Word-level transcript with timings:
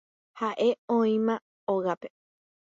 Ha'e 0.39 0.65
oĩma 0.95 1.35
hógape 1.75 2.13